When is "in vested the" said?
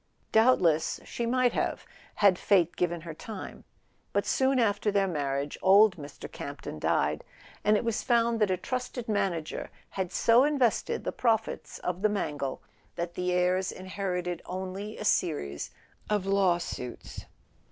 10.41-11.11